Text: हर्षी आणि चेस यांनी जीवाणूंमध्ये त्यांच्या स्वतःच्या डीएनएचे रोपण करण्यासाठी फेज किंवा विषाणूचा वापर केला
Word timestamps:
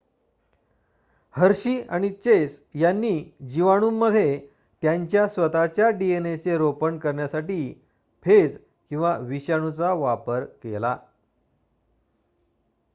हर्षी 1.35 1.73
आणि 1.89 2.09
चेस 2.13 2.57
यांनी 2.75 3.11
जीवाणूंमध्ये 3.49 4.37
त्यांच्या 4.83 5.27
स्वतःच्या 5.27 5.89
डीएनएचे 5.89 6.57
रोपण 6.57 6.97
करण्यासाठी 6.99 7.61
फेज 8.25 8.57
किंवा 8.91 9.17
विषाणूचा 9.19 9.93
वापर 9.93 10.45
केला 10.63 10.97